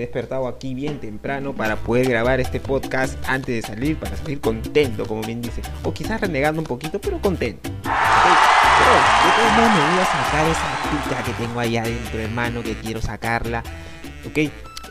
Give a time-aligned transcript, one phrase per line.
[0.00, 5.06] despertado aquí bien temprano para poder grabar este podcast antes de salir, para salir contento,
[5.06, 5.62] como bien dice.
[5.84, 7.70] O quizás renegando un poquito, pero contento.
[7.82, 12.62] Pero de todos modos me voy a sacar esa puta que tengo ahí adentro, hermano,
[12.62, 13.62] que quiero sacarla.
[14.26, 14.38] ¿Ok?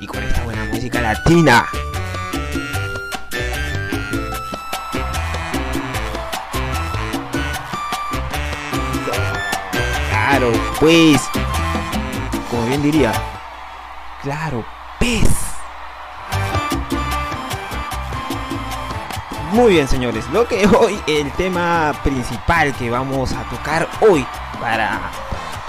[0.02, 1.66] Y con esta buena música latina.
[10.10, 11.22] Claro, pues.
[12.50, 13.12] Como bien diría.
[14.22, 14.66] Claro,
[19.52, 20.26] Muy bien, señores.
[20.32, 24.26] Lo que hoy, el tema principal que vamos a tocar hoy
[24.60, 25.12] para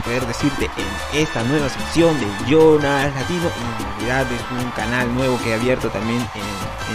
[0.05, 3.47] poder decirte en esta nueva sección de Jonas Latino.
[3.47, 6.21] En realidad es un canal nuevo que he abierto también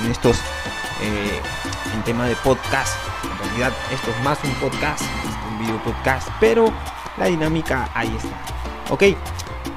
[0.03, 0.37] en, estos.
[1.01, 1.41] Eh,
[1.95, 2.95] en tema de podcast.
[3.23, 5.03] En realidad esto es más un podcast,
[5.49, 6.71] un video podcast, pero
[7.17, 8.93] la dinámica ahí está.
[8.93, 9.03] Ok.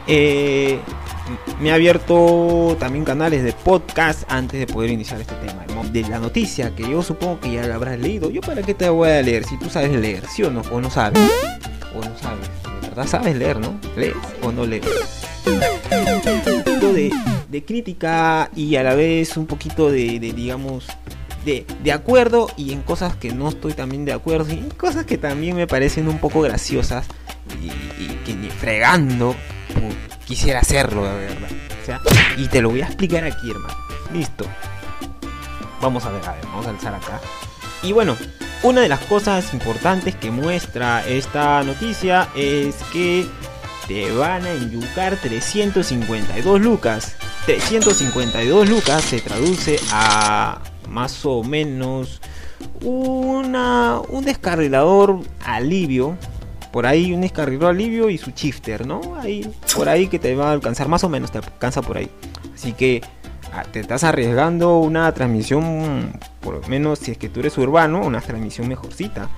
[0.07, 0.81] Eh,
[1.61, 5.68] me ha abierto también canales de podcast antes de poder iniciar este tema.
[5.85, 8.31] De la noticia que yo supongo que ya la habrás leído.
[8.31, 9.45] ¿Yo para qué te voy a leer?
[9.45, 10.63] Si tú sabes leer, ¿sí o no?
[10.73, 11.19] ¿O no sabes?
[11.95, 12.49] ¿O no sabes?
[12.83, 13.79] De verdad sabes leer, ¿no?
[13.97, 14.85] ¿Lees o no lees?
[15.47, 17.11] Un poquito de,
[17.49, 20.87] de crítica y a la vez un poquito de, de digamos,
[21.45, 25.07] de, de, acuerdo y en cosas que no estoy también de acuerdo y en cosas
[25.07, 27.07] que también me parecen un poco graciosas
[27.63, 27.69] y,
[28.25, 29.35] que ni fregando
[30.27, 31.49] quisiera hacerlo de verdad.
[31.83, 32.01] O sea,
[32.37, 33.75] y te lo voy a explicar aquí, hermano.
[34.13, 34.45] Listo.
[35.81, 37.21] Vamos a ver, a ver, vamos a alzar acá.
[37.83, 38.17] Y bueno,
[38.63, 43.27] una de las cosas importantes que muestra esta noticia es que
[43.87, 47.15] te van a enyucar 352 lucas.
[47.47, 52.21] 352 lucas se traduce a más o menos
[52.83, 56.19] una, un descarrilador alivio
[56.73, 59.17] por ahí un descarrilador alivio y su shifter, ¿no?
[59.19, 62.11] Ahí, por ahí que te va a alcanzar, más o menos te alcanza por ahí.
[62.55, 63.03] Así que
[63.73, 68.21] te estás arriesgando una transmisión, por lo menos si es que tú eres urbano, una
[68.21, 69.29] transmisión mejorcita.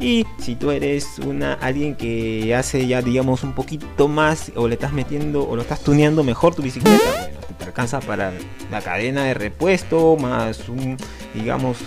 [0.00, 4.74] Y si tú eres una alguien que hace ya digamos un poquito más o le
[4.74, 8.32] estás metiendo o lo estás tuneando mejor tu bicicleta, bueno, te, alcanza para
[8.70, 10.96] la cadena de repuesto más un
[11.34, 11.78] digamos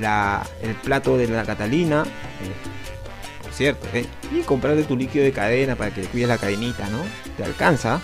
[0.00, 2.04] la, el plato de la Catalina.
[2.04, 2.80] Eh,
[3.60, 4.06] cierto, ¿eh?
[4.32, 7.02] Y comprarte tu líquido de cadena para que le cuides la cadenita, ¿no?
[7.36, 8.00] ¿Te alcanza?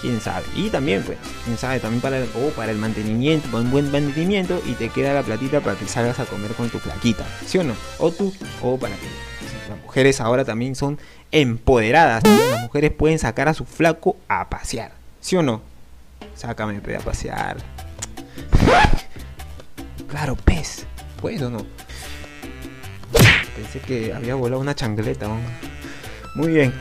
[0.00, 0.44] Quién sabe.
[0.56, 4.62] Y también, pues, quién sabe, también para el, o para el mantenimiento, un buen mantenimiento
[4.66, 7.64] y te queda la platita para que salgas a comer con tu plaquita, ¿sí o
[7.64, 7.74] no?
[7.98, 9.06] O tú, o para que
[9.68, 10.98] las mujeres ahora también son
[11.32, 12.22] empoderadas.
[12.24, 15.62] Las mujeres pueden sacar a su flaco a pasear, ¿sí o no?
[16.34, 17.58] Sácame a pasear.
[20.08, 20.86] Claro, pez.
[21.20, 21.66] ¿Puedo o no?
[23.54, 25.28] Pensé que había volado una changleta.
[25.28, 25.36] ¿no?
[26.34, 26.72] Muy bien.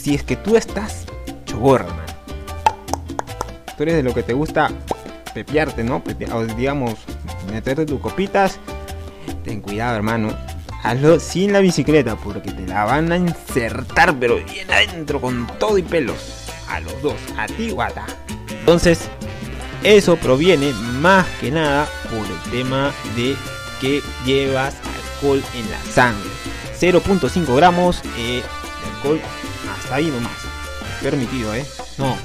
[0.00, 1.04] Si es que tú estás
[1.44, 2.06] chogorra, man.
[3.76, 4.70] Tú eres de lo que te gusta
[5.34, 6.02] pepearte, ¿no?
[6.56, 6.94] Digamos,
[7.50, 8.58] meterte tus copitas.
[9.44, 10.34] Ten cuidado, hermano.
[10.82, 15.76] Hazlo sin la bicicleta porque te la van a insertar, pero bien adentro, con todo
[15.76, 16.46] y pelos.
[16.68, 18.06] A los dos, a ti o a ta.
[18.48, 19.08] Entonces,
[19.82, 23.36] eso proviene más que nada por el tema de
[23.80, 24.74] que llevas
[25.14, 26.30] alcohol en la sangre.
[26.78, 29.20] 0.5 gramos eh, de alcohol
[29.92, 30.32] ahí nomás.
[31.02, 31.64] Permitido, ¿eh?
[31.98, 32.16] No.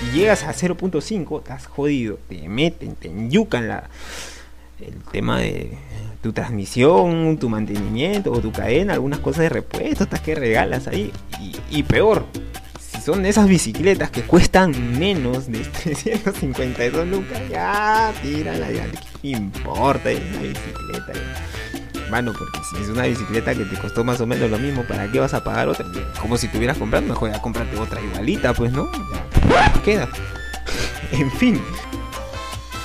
[0.00, 2.18] Si llegas a 0.5, estás jodido.
[2.28, 3.88] Te meten, te enyucan la,
[4.80, 5.78] el tema de
[6.22, 11.12] tu transmisión, tu mantenimiento o tu cadena, algunas cosas de repuesto, estas que regalas ahí.
[11.70, 12.26] Y, peor,
[12.80, 18.86] si son esas bicicletas que cuestan menos de 352 lucas, ya tírala, ya
[19.22, 21.12] ¿qué importa una bicicleta.
[22.10, 25.10] Mano, porque si es una bicicleta que te costó más o menos lo mismo, ¿para
[25.10, 25.86] qué vas a pagar otra?
[26.20, 28.88] Como si tuvieras comprado, mejor ya comprarte otra igualita, pues, ¿no?
[29.84, 30.08] Queda.
[31.12, 31.60] en fin.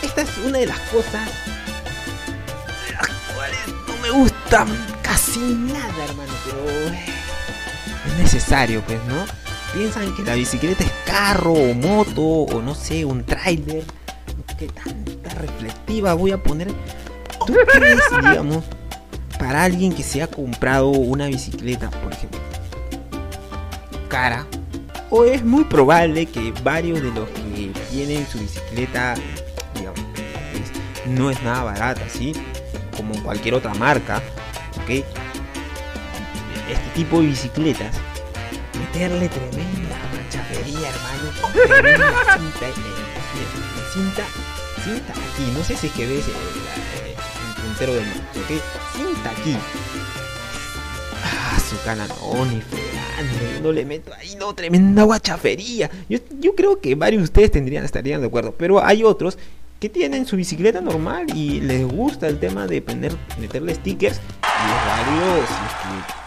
[0.01, 1.29] Esta es una de las cosas
[2.87, 4.67] de las cuales no me gustan
[5.03, 6.65] casi nada, hermano, pero
[8.07, 9.25] es necesario, pues, ¿no?
[9.73, 13.85] Piensan que la bicicleta es carro o moto o no sé, un tráiler.
[14.57, 16.67] ¿Qué tanta reflectiva voy a poner?
[17.45, 18.63] ¿Tú crees, digamos,
[19.41, 22.39] para alguien que se ha comprado una bicicleta, por ejemplo,
[24.07, 24.45] cara?
[25.09, 29.15] O es muy probable que varios de los que tienen su bicicleta,
[29.73, 29.99] digamos,
[30.53, 32.33] es, no es nada barata, ¿sí?
[32.95, 34.21] Como cualquier otra marca,
[34.83, 34.89] ¿ok?
[36.69, 37.95] Este tipo de bicicletas
[38.77, 41.31] meterle tremenda machafería, hermano.
[41.51, 42.73] Tremenda cinta, eh,
[43.91, 44.23] cinta,
[44.83, 45.51] cinta aquí.
[45.57, 48.80] No sé si es que ves el, puntero del norte, ¿ok?
[48.95, 49.55] Cinta aquí.
[51.23, 55.89] Ah, su cana no, ni hermano, no le meto ahí, no, tremenda guachafería.
[56.09, 59.37] Yo, yo creo que varios de ustedes tendrían, estarían de acuerdo, pero hay otros
[59.79, 64.21] que tienen su bicicleta normal y les gusta el tema de poner, meterle stickers
[64.61, 65.81] y es válido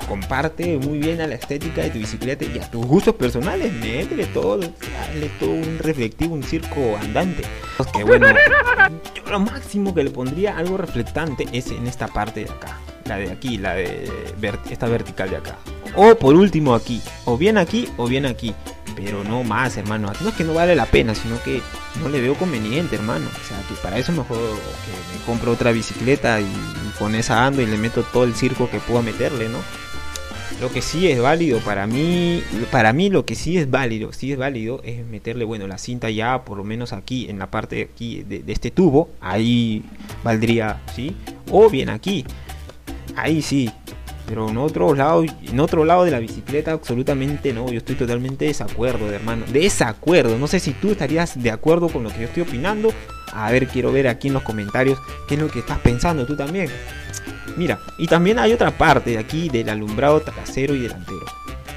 [0.04, 4.26] comparte muy bien a la estética de tu bicicleta y a tus gustos personales, métele
[4.26, 7.42] todo, dale todo un reflectivo, un circo andante.
[7.92, 8.26] Que bueno,
[9.14, 13.16] yo lo máximo que le pondría algo reflectante es en esta parte de acá, la
[13.16, 14.10] de aquí, la de
[14.70, 15.56] esta vertical de acá.
[15.96, 18.54] O por último aquí, o bien aquí o bien aquí
[18.94, 20.12] pero no más, hermano.
[20.20, 21.62] No es que no vale la pena, sino que
[22.00, 23.26] no le veo conveniente, hermano.
[23.26, 26.46] O sea, que para eso mejor que me compro otra bicicleta y,
[26.98, 29.58] con esa ando y le meto todo el circo que pueda meterle, ¿no?
[30.60, 34.30] Lo que sí es válido para mí, para mí lo que sí es válido, sí
[34.30, 37.76] es válido es meterle, bueno, la cinta ya por lo menos aquí en la parte
[37.76, 39.82] de aquí de, de este tubo, ahí
[40.22, 41.16] valdría, ¿sí?
[41.50, 42.24] O bien aquí,
[43.16, 43.68] ahí sí,
[44.26, 47.68] pero en otro lado, en otro lado de la bicicleta, absolutamente no.
[47.70, 49.44] Yo estoy totalmente desacuerdo, de hermano.
[49.52, 50.38] Desacuerdo.
[50.38, 52.92] No sé si tú estarías de acuerdo con lo que yo estoy opinando.
[53.32, 54.98] A ver, quiero ver aquí en los comentarios
[55.28, 56.70] qué es lo que estás pensando tú también.
[57.56, 61.24] Mira, y también hay otra parte de aquí del alumbrado trasero y delantero.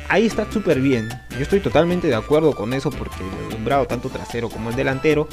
[0.09, 1.09] Ahí está súper bien.
[1.31, 5.27] Yo estoy totalmente de acuerdo con eso porque el alumbrado tanto trasero como el delantero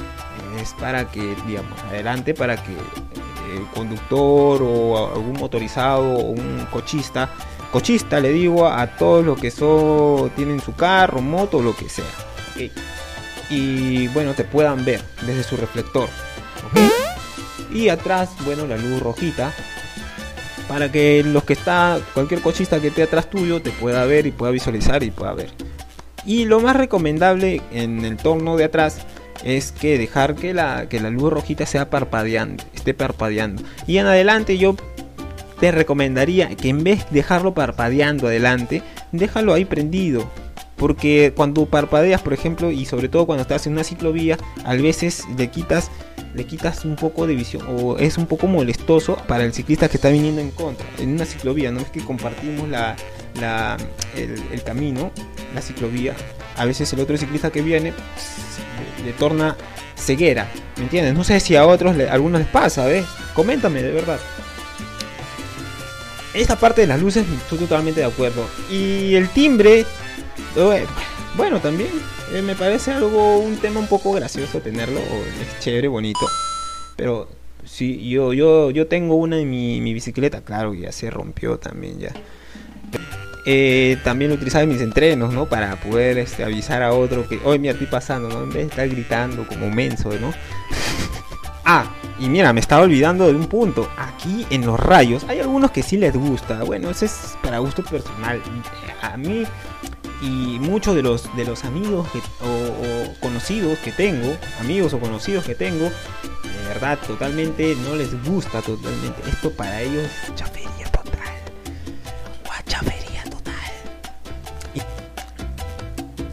[0.60, 2.72] es para que, digamos, adelante para que
[3.74, 7.30] conductor o algún motorizado o un cochista,
[7.72, 12.04] cochista le digo a todos los que son, tienen su carro, moto, lo que sea.
[13.50, 16.08] Y bueno, te puedan ver desde su reflector.
[17.72, 19.52] Y atrás, bueno, la luz rojita.
[20.68, 24.30] Para que los que está, cualquier cochista que esté atrás tuyo te pueda ver y
[24.30, 25.50] pueda visualizar y pueda ver.
[26.24, 29.04] Y lo más recomendable en el torno de atrás
[29.44, 33.62] es que dejar que la, que la luz rojita sea parpadeando, esté parpadeando.
[33.86, 34.74] Y en adelante yo
[35.60, 38.82] te recomendaría que en vez de dejarlo parpadeando adelante,
[39.12, 40.28] déjalo ahí prendido.
[40.76, 45.22] Porque cuando parpadeas, por ejemplo, y sobre todo cuando estás en una ciclovía, a veces
[45.38, 45.90] le quitas,
[46.34, 49.98] le quitas un poco de visión o es un poco molestoso para el ciclista que
[49.98, 50.86] está viniendo en contra.
[50.98, 52.96] En una ciclovía, no es que compartimos la,
[53.36, 55.10] el, el camino,
[55.54, 56.14] la ciclovía.
[56.56, 57.92] A veces el otro ciclista que viene
[59.04, 59.56] le torna
[59.96, 61.14] ceguera, ¿me entiendes?
[61.14, 63.04] No sé si a otros, algunos les pasa, ¿ves?
[63.34, 64.18] Coméntame, de verdad.
[66.34, 68.46] Esta parte de las luces estoy totalmente de acuerdo.
[68.70, 69.86] Y el timbre,
[70.56, 70.86] eh,
[71.36, 71.90] bueno, también
[72.32, 76.26] eh, me parece algo, un tema un poco gracioso tenerlo, es chévere, bonito.
[76.96, 77.28] Pero
[77.64, 81.98] sí, yo, yo, yo tengo una en mi, mi bicicleta, claro, ya se rompió también
[81.98, 82.12] ya.
[83.46, 85.46] Eh, también lo utilizaba en mis entrenos, ¿no?
[85.46, 88.42] Para poder este, avisar a otro que, hoy mira, estoy pasando, ¿no?
[88.42, 90.32] En vez de estar gritando como menso, ¿no?
[91.64, 91.84] ah,
[92.18, 93.88] y mira, me estaba olvidando de un punto.
[93.98, 96.62] Aquí en los rayos hay algunos que sí les gusta.
[96.62, 98.40] Bueno, ese es para gusto personal.
[99.02, 99.44] A mí
[100.22, 102.08] y muchos de los de los amigos
[102.40, 108.62] o, conocidos que tengo, amigos o conocidos que tengo, de verdad totalmente no les gusta
[108.62, 109.28] totalmente.
[109.28, 110.73] Esto para ellos chafería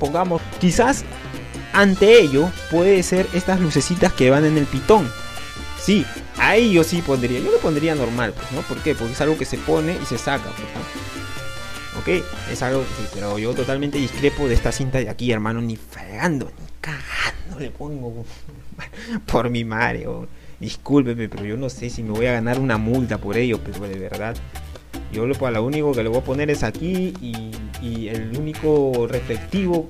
[0.01, 1.05] pongamos, quizás
[1.73, 5.07] ante ello puede ser estas lucecitas que van en el pitón.
[5.79, 6.03] Sí,
[6.37, 8.61] ahí yo sí pondría, yo lo pondría normal, pues, ¿no?
[8.61, 8.95] ¿Por qué?
[8.95, 10.67] Porque es algo que se pone y se saca, pues,
[11.99, 12.25] ¿Ok?
[12.51, 12.83] Es algo,
[13.13, 17.69] pero yo totalmente discrepo de esta cinta de aquí, hermano, ni fregando, ni cagando le
[17.69, 18.25] pongo
[19.27, 20.27] por mi madre, o,
[20.59, 23.87] discúlpeme, pero yo no sé si me voy a ganar una multa por ello, pero
[23.87, 24.35] de verdad,
[25.11, 29.89] yo lo, lo único que le voy a poner es aquí y, el único reflectivo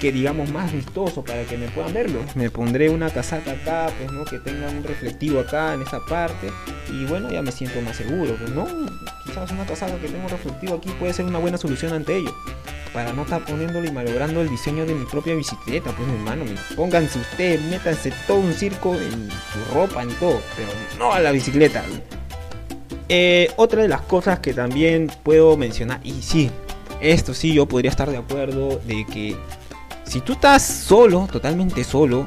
[0.00, 2.20] que digamos más vistoso para que me puedan verlo.
[2.34, 6.50] Me pondré una casaca acá, pues no, que tenga un reflectivo acá en esa parte
[6.90, 8.66] y bueno, ya me siento más seguro, pues no,
[9.24, 12.34] quizás una casaca que tenga un reflectivo aquí puede ser una buena solución ante ello.
[12.92, 16.44] Para no estar poniéndolo y malogrando el diseño de mi propia bicicleta, pues hermano,
[16.76, 21.32] pónganse ustedes, métanse todo un circo en su ropa, en todo, pero no a la
[21.32, 21.82] bicicleta.
[23.08, 26.50] Eh, otra de las cosas que también puedo mencionar, y sí,
[27.04, 29.36] esto sí yo podría estar de acuerdo, de que
[30.06, 32.26] si tú estás solo, totalmente solo,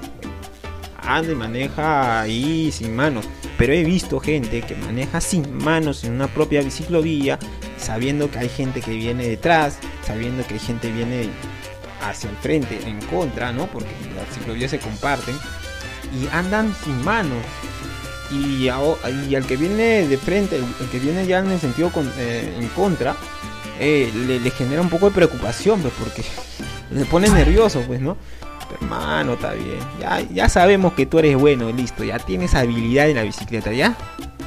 [1.02, 3.26] anda y maneja ahí sin manos.
[3.58, 7.40] Pero he visto gente que maneja sin manos en una propia biciclovía,
[7.78, 11.30] sabiendo que hay gente que viene detrás, sabiendo que hay gente que viene
[12.04, 13.66] hacia el frente, en contra, ¿no?
[13.68, 15.36] Porque las ciclovías se comparten
[16.14, 17.44] y andan sin manos
[18.32, 22.68] y, al que viene de frente, el, que viene ya en el sentido eh, en
[22.70, 23.16] contra,
[23.80, 26.24] eh, le, genera un poco de preocupación, pues, porque
[26.92, 28.18] le pone nervioso, pues, ¿no?
[28.82, 29.80] hermano, está bien.
[30.00, 32.04] Ya, ya sabemos que tú eres bueno, listo.
[32.04, 33.96] Ya tienes habilidad en la bicicleta, ¿ya?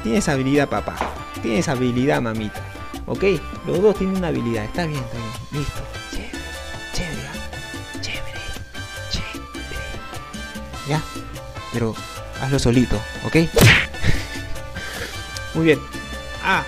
[0.03, 0.95] Tienes habilidad, papá.
[1.41, 2.61] Tienes habilidad, mamita.
[3.07, 3.23] Ok,
[3.65, 4.65] los dos tienen una habilidad.
[4.65, 5.63] Está bien, está bien.
[5.63, 5.81] Listo.
[6.11, 6.31] Chévere,
[6.93, 7.29] chévere,
[8.01, 8.39] chévere,
[9.09, 10.87] chévere.
[10.87, 11.01] Ya,
[11.73, 11.95] pero
[12.41, 12.95] hazlo solito,
[13.25, 13.35] ¿ok?
[15.55, 15.79] Muy bien.
[16.43, 16.63] Ah.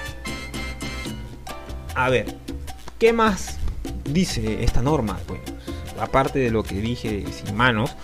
[1.95, 2.42] A ver,
[2.99, 3.57] ¿qué más
[4.05, 5.19] dice esta norma?
[5.27, 5.41] Pues,
[5.99, 7.95] aparte de lo que dije sin manos,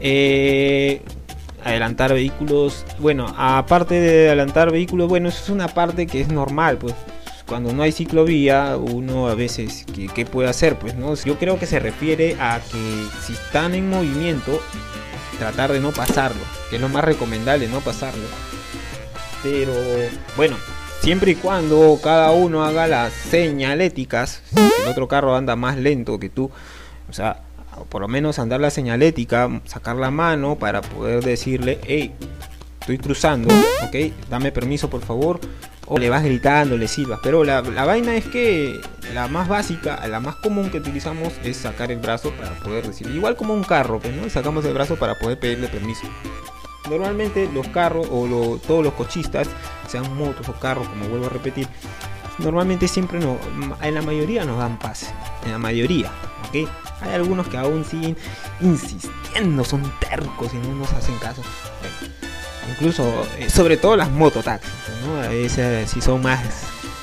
[0.00, 1.02] eh,
[1.64, 6.78] adelantar vehículos, bueno, aparte de adelantar vehículos, bueno, eso es una parte que es normal,
[6.78, 6.94] pues
[7.46, 10.78] cuando no hay ciclovía, uno a veces, ¿qué, puede hacer?
[10.78, 14.60] Pues no, yo creo que se refiere a que si están en movimiento,
[15.38, 18.24] tratar de no pasarlo, que es lo más recomendable, no pasarlo.
[19.42, 19.74] Pero
[20.36, 20.56] bueno,
[21.04, 26.30] siempre y cuando cada uno haga las señaléticas, el otro carro anda más lento que
[26.30, 26.50] tú,
[27.10, 27.42] o sea,
[27.90, 32.14] por lo menos andar la señalética, sacar la mano para poder decirle, hey,
[32.80, 35.40] estoy cruzando, ok, dame permiso por favor,
[35.84, 37.20] o le vas gritando, le silbas.
[37.22, 38.80] Pero la, vaina es que
[39.12, 43.08] la más básica, la más común que utilizamos es sacar el brazo para poder decir,
[43.08, 44.30] igual como un carro, pues, ¿no?
[44.30, 46.08] Sacamos el brazo para poder pedirle permiso.
[46.88, 49.48] Normalmente los carros o todos los cochistas,
[49.88, 51.66] sean motos o carros, como vuelvo a repetir,
[52.38, 53.38] normalmente siempre no,
[53.80, 55.06] en la mayoría nos dan pase,
[55.44, 56.10] en la mayoría.
[56.52, 58.16] Hay algunos que aún siguen
[58.60, 61.42] insistiendo, son tercos y no nos hacen caso
[62.70, 64.72] incluso eh, sobre todo las mototaxis,
[65.06, 65.20] ¿no?
[65.20, 66.40] A veces si son más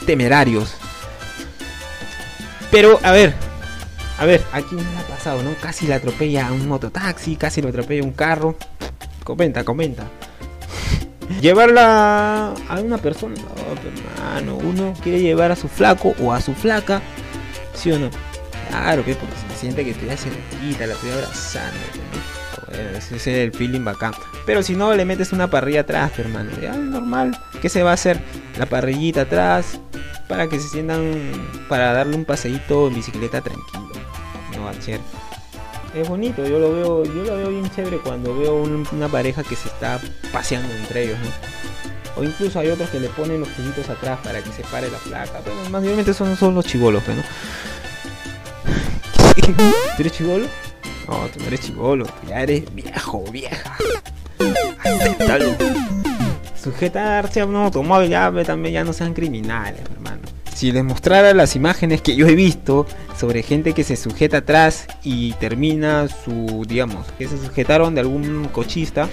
[0.05, 0.75] temerarios.
[2.69, 3.33] Pero a ver,
[4.17, 5.53] a ver, aquí me ha pasado, ¿no?
[5.61, 8.55] Casi la atropella un mototaxi, casi lo atropella un carro.
[9.23, 10.03] Comenta, comenta.
[11.41, 16.53] Llevarla a una persona, no, hermano, uno quiere llevar a su flaco o a su
[16.53, 17.01] flaca,
[17.73, 18.09] ¿sí o no?
[18.69, 22.41] Claro que porque se siente que da cerquita, la estoy abrazando, ¿no?
[22.97, 24.13] ese es el feeling bacán.
[24.45, 26.51] Pero si no, le metes una parrilla atrás, hermano.
[26.61, 27.37] Ya normal.
[27.61, 28.19] ¿Qué se va a hacer?
[28.57, 29.79] La parrillita atrás.
[30.27, 31.31] Para que se sientan.
[31.67, 33.91] Para darle un paseíto en bicicleta tranquilo.
[34.55, 34.99] No va a ser.
[35.93, 39.57] Es bonito, yo lo veo, yo lo veo bien chévere cuando veo una pareja que
[39.57, 39.99] se está
[40.31, 41.17] paseando entre ellos,
[42.15, 44.97] O incluso hay otros que le ponen los puñitos atrás para que se pare la
[44.99, 45.41] placa.
[45.43, 45.83] Pero más
[46.15, 47.21] son, son los chivolos, ¿no?
[49.95, 50.45] ¿Tú eres chivolo?
[51.07, 53.75] No, tú no eres chivolo, ya eres viejo, vieja.
[54.79, 55.55] Acéptalo.
[56.61, 60.21] Sujetarse a un automóvil ya también ya no sean criminales, hermano.
[60.55, 62.85] Si les mostrara las imágenes que yo he visto
[63.21, 68.49] sobre gente que se sujeta atrás y termina su, digamos, que se sujetaron de algún
[68.51, 69.07] cochista,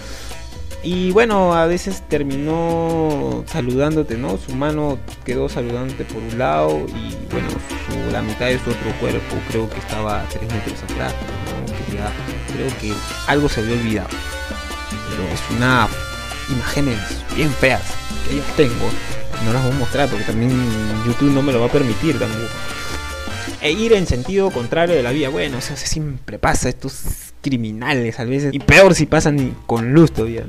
[0.82, 4.38] y bueno, a veces terminó saludándote, ¿no?
[4.38, 7.48] Su mano quedó saludándote por un lado y bueno,
[8.10, 11.14] la mitad de su otro cuerpo creo que estaba a 3 metros atrás,
[12.54, 12.94] creo que
[13.26, 14.08] algo se había olvidado.
[15.10, 15.86] Pero es una
[16.48, 16.98] imágenes
[17.36, 17.82] bien feas
[18.26, 18.88] que yo tengo.
[19.44, 20.50] No las voy a mostrar porque también
[21.06, 22.48] YouTube no me lo va a permitir tampoco.
[23.60, 28.24] E ir en sentido contrario de la vía, bueno, eso siempre pasa, estos criminales a
[28.24, 28.54] veces.
[28.54, 30.44] Y peor si pasan con luz todavía.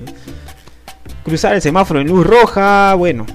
[1.24, 3.26] Cruzar el semáforo en luz roja, bueno.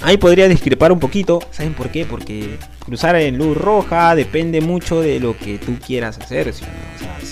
[0.00, 1.40] Ahí podría discrepar un poquito.
[1.52, 2.04] ¿Saben por qué?
[2.04, 6.52] Porque cruzar en luz roja depende mucho de lo que tú quieras hacer.
[6.52, 6.64] Si,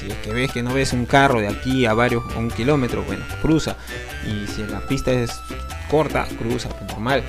[0.07, 3.02] es que ves que no ves un carro de aquí a varios, a un kilómetro,
[3.02, 3.76] bueno, cruza.
[4.25, 5.33] Y si la pista es
[5.90, 7.25] corta, cruza, pues, normal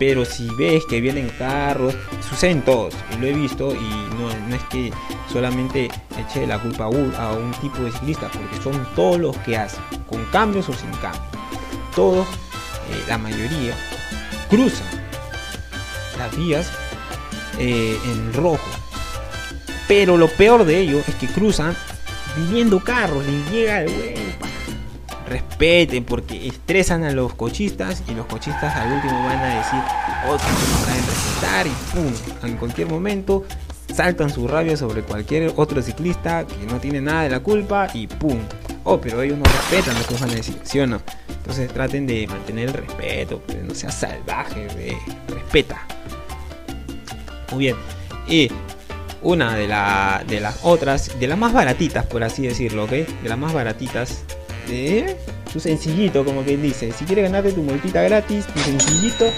[0.00, 1.94] pero si ves que vienen carros,
[2.26, 4.90] suceden todos, lo he visto, y no, es que
[5.30, 9.82] solamente eche la culpa a un, tipo de ciclista, porque son todos los que hacen,
[10.08, 11.22] con cambios o sin cambios.
[11.94, 13.74] Todos, eh, la mayoría,
[14.48, 14.88] cruzan
[16.16, 16.72] las vías
[17.58, 18.70] eh, en rojo.
[19.86, 21.76] Pero lo peor de ello es que cruzan
[22.38, 24.29] viniendo carros, y llega el huevo,
[25.30, 29.80] respeten porque estresan a los cochistas y los cochistas al último van a decir
[30.26, 33.44] otros oh, a respetar y pum, en cualquier momento
[33.94, 38.06] saltan su rabia sobre cualquier otro ciclista que no tiene nada de la culpa y
[38.06, 38.38] pum.
[38.84, 41.00] Oh, pero ellos no respetan lo que van a decir, ¿sí o no?
[41.28, 44.66] Entonces traten de mantener el respeto, no sea salvaje,
[45.28, 45.86] respeta.
[47.52, 47.76] Muy bien.
[48.26, 48.50] Y
[49.22, 52.90] una de, la, de las otras, de las más baratitas, por así decirlo, ¿ok?
[52.90, 54.24] De las más baratitas
[55.52, 56.92] su sencillito, como quien dice.
[56.92, 59.30] Si quieres ganarte tu multita gratis, tu sencillito,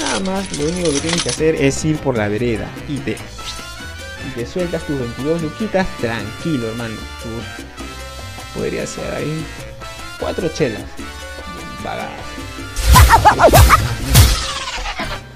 [0.00, 3.12] nada más, lo único que tienes que hacer es ir por la vereda y te,
[3.12, 6.94] y te sueltas tus 22 luquitas tranquilo, hermano.
[8.54, 9.44] podría ser ahí
[10.18, 10.82] cuatro chelas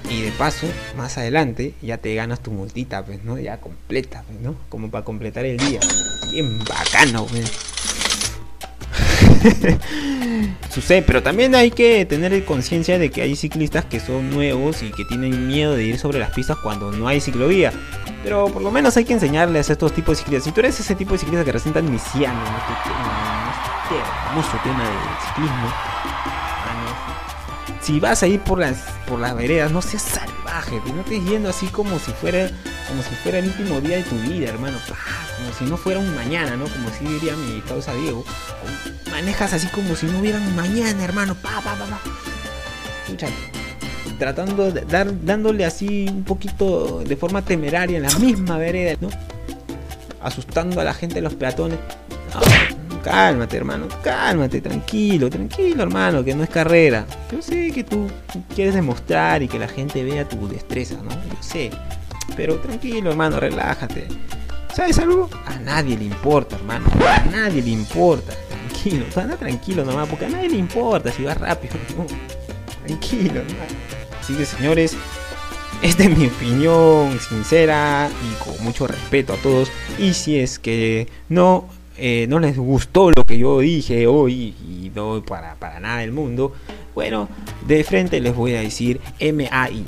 [0.09, 3.39] Y de paso, más adelante, ya te ganas tu multita, pues, ¿no?
[3.39, 4.55] Ya completa, pues, ¿no?
[4.69, 5.79] Como para completar el día.
[6.31, 7.74] Bien bacano, pues.
[10.69, 14.91] Sucede, pero también hay que tener conciencia de que hay ciclistas que son nuevos y
[14.91, 17.71] que tienen miedo de ir sobre las pistas cuando no hay ciclovía.
[18.23, 20.45] Pero por lo menos hay que enseñarles a estos tipos de ciclistas.
[20.45, 22.73] Si tú eres ese tipo de ciclista que recién iniciando en este,
[23.93, 25.73] en hermoso tema del ciclismo,
[27.81, 31.49] si vas a ir por las, por las veredas, no seas salvaje, no estés yendo
[31.49, 32.49] así como si fuera
[32.87, 34.77] como si fuera el último día de tu vida, hermano.
[35.37, 36.65] Como si no fuera un mañana, ¿no?
[36.65, 38.23] Como si diría mi causa Diego.
[39.11, 41.35] Manejas así como si no hubiera un mañana, hermano.
[41.35, 41.99] Pa, pa, pa, pa.
[44.17, 49.09] tratando de dar, dándole así un poquito de forma temeraria en la misma vereda, ¿no?
[50.21, 51.79] Asustando a la gente, los peatones.
[53.03, 57.05] cálmate, hermano, cálmate, tranquilo, tranquilo, hermano, que no es carrera.
[57.31, 58.09] Yo sé que tú
[58.55, 61.11] quieres demostrar y que la gente vea tu destreza, ¿no?
[61.11, 61.71] Yo sé.
[62.35, 64.07] Pero tranquilo, hermano, relájate.
[64.75, 65.29] ¿Sabes algo?
[65.45, 66.85] A nadie le importa, hermano.
[67.07, 68.33] A nadie le importa.
[68.49, 71.75] Tranquilo, anda tranquilo nomás, porque a nadie le importa si vas rápido.
[72.85, 73.71] Tranquilo, hermano.
[74.19, 74.97] Así que, señores,
[75.81, 79.71] esta es mi opinión sincera y con mucho respeto a todos.
[79.97, 84.91] Y si es que no, eh, no les gustó lo que yo dije hoy y
[84.93, 86.53] no para, para nada del mundo,
[86.93, 87.29] bueno,
[87.65, 89.85] de frente les voy a decir MAI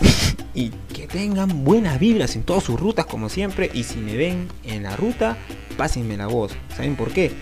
[0.54, 4.48] y que tengan buenas vibras en todas sus rutas como siempre y si me ven
[4.64, 5.36] en la ruta,
[5.76, 6.56] pásenme la voz.
[6.76, 7.32] ¿Saben por qué?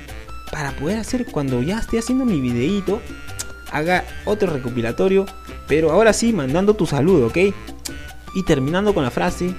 [0.52, 3.00] Para poder hacer cuando ya esté haciendo mi videíto,
[3.72, 5.24] haga otro recopilatorio,
[5.68, 7.38] pero ahora sí mandando tu saludo, ¿ok?
[8.34, 9.54] Y terminando con la frase,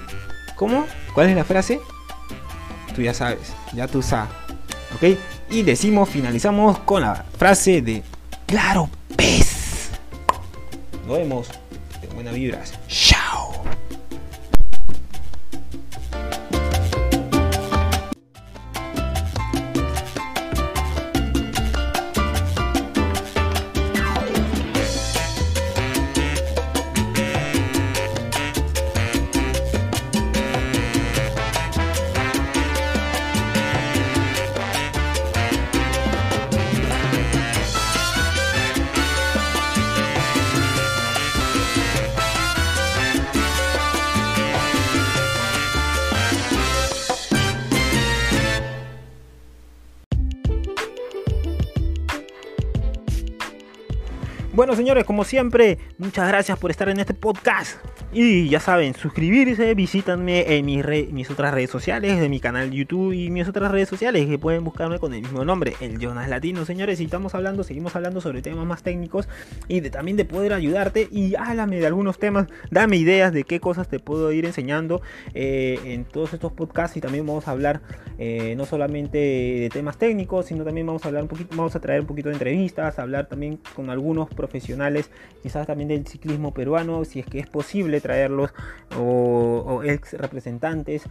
[0.56, 0.86] ¿cómo?
[1.16, 1.80] ¿Cuál es la frase?
[2.96, 4.30] Tú ya sabes, ya tú sabes,
[4.96, 5.18] ¿ok?
[5.50, 8.04] Y decimos, finalizamos con la frase de,
[8.46, 9.90] claro, pez.
[11.08, 11.48] Nos vemos,
[12.00, 12.74] de buenas vibras.
[54.58, 57.78] Bueno, señores, como siempre, muchas gracias por estar en este podcast.
[58.12, 63.14] Y ya saben, suscribirse, visítanme en mis, mis otras redes sociales, de mi canal YouTube
[63.14, 66.66] y mis otras redes sociales, que pueden buscarme con el mismo nombre, el Jonas Latino,
[66.66, 67.00] señores.
[67.00, 69.30] Y estamos hablando, seguimos hablando sobre temas más técnicos
[69.68, 71.08] y de, también de poder ayudarte.
[71.12, 75.04] Y háblame de algunos temas, dame ideas de qué cosas te puedo ir enseñando
[75.36, 76.98] eh, en todos estos podcasts.
[76.98, 77.82] Y también vamos a hablar
[78.18, 81.80] eh, no solamente de temas técnicos, sino también vamos a hablar un poquito, vamos a
[81.80, 85.10] traer un poquito de entrevistas, hablar también con algunos profesionales,
[85.44, 88.54] quizás también del ciclismo peruano, si es que es posible traerlos,
[88.98, 91.04] o, ex representantes,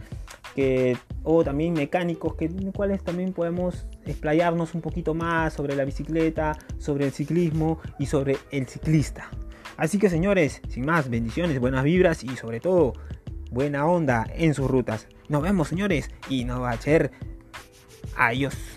[0.55, 6.57] que, o también mecánicos, que, cuales también podemos explayarnos un poquito más sobre la bicicleta,
[6.79, 9.29] sobre el ciclismo y sobre el ciclista.
[9.77, 12.93] Así que señores, sin más, bendiciones, buenas vibras y sobre todo
[13.51, 15.07] buena onda en sus rutas.
[15.29, 17.11] Nos vemos señores y no va a ser
[18.15, 18.76] adiós.